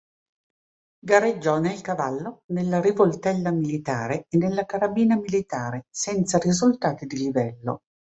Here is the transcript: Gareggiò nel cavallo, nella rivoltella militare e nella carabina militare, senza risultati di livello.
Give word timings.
Gareggiò 1.03 1.59
nel 1.59 1.79
cavallo, 1.81 2.41
nella 2.47 2.81
rivoltella 2.81 3.51
militare 3.51 4.25
e 4.29 4.37
nella 4.37 4.65
carabina 4.65 5.15
militare, 5.15 5.85
senza 5.91 6.39
risultati 6.39 7.05
di 7.05 7.17
livello. 7.17 7.81